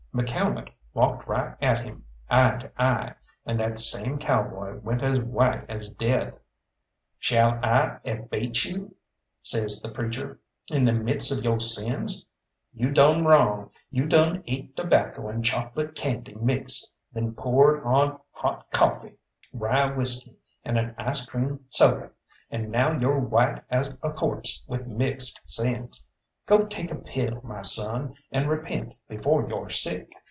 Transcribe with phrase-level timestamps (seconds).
[0.13, 3.13] McCalmont walked right at him, eye to eye,
[3.45, 6.33] and that same cowboy went as white as death.
[7.17, 8.93] "Shall I abate you,"
[9.41, 12.29] says the preacher, "in the midst of yo' sins?
[12.73, 18.69] You done wrong you done ate tobacco and chocolate candy mixed, then poured on hot
[18.73, 19.15] cawfee,
[19.53, 22.11] rye whisky, and an ice cream soda;
[22.49, 26.09] and now yo're white as a corpse with mixed sins.
[26.47, 30.11] Go take a pill, my son, and repent before yo're sick."